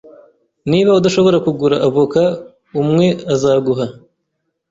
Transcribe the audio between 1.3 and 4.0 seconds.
kugura avoka, umwe azaguha.